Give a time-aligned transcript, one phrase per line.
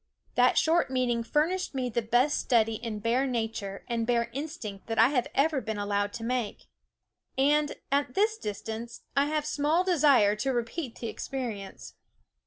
[0.33, 4.97] That short meeting furnished me the best study in bear nature and bear instinct that
[4.97, 6.63] I have ever been allowed to make.
[7.37, 11.93] And, at this distance, I have small desire to repeat the experience.